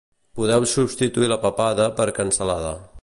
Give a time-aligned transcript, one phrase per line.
[0.37, 2.75] Podeu substituir la papada per cansalada